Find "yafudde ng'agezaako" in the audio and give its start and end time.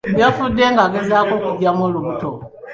0.21-1.33